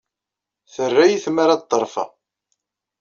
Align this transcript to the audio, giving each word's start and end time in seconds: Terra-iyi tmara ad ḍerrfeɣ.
Terra-iyi 0.73 1.19
tmara 1.25 1.53
ad 1.55 1.63
ḍerrfeɣ. 1.71 2.09